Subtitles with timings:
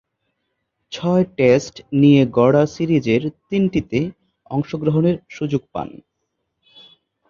[0.91, 3.99] ছয়-টেস্ট নিয়ে গড়া সিরিজের তিনটিতে
[4.51, 5.89] অংশগ্রহণের সুযোগ পান।